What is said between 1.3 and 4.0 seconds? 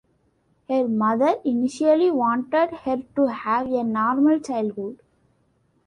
initially wanted her to have a